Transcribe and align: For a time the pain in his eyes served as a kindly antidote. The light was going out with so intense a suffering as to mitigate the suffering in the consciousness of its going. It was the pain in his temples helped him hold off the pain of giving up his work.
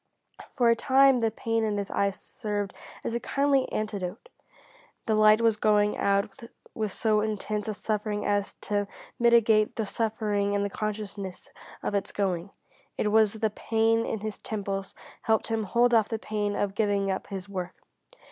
For 0.55 0.71
a 0.71 0.75
time 0.75 1.19
the 1.19 1.29
pain 1.29 1.63
in 1.63 1.77
his 1.77 1.91
eyes 1.91 2.19
served 2.19 2.73
as 3.03 3.13
a 3.13 3.19
kindly 3.19 3.71
antidote. 3.71 4.29
The 5.05 5.13
light 5.13 5.41
was 5.41 5.57
going 5.57 5.95
out 5.95 6.39
with 6.73 6.91
so 6.91 7.21
intense 7.21 7.67
a 7.67 7.73
suffering 7.75 8.25
as 8.25 8.55
to 8.61 8.87
mitigate 9.19 9.75
the 9.75 9.85
suffering 9.85 10.53
in 10.53 10.63
the 10.63 10.71
consciousness 10.71 11.51
of 11.83 11.93
its 11.93 12.11
going. 12.11 12.49
It 12.97 13.09
was 13.11 13.33
the 13.33 13.51
pain 13.51 14.03
in 14.03 14.21
his 14.21 14.39
temples 14.39 14.95
helped 15.21 15.49
him 15.49 15.65
hold 15.65 15.93
off 15.93 16.09
the 16.09 16.17
pain 16.17 16.55
of 16.55 16.73
giving 16.73 17.11
up 17.11 17.27
his 17.27 17.47
work. 17.47 17.75